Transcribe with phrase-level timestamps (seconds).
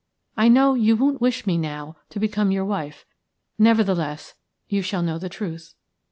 [0.35, 3.05] I know you won't wish me now to become your wife;
[3.59, 4.33] nevertheless,
[4.67, 5.75] you shall know the truth."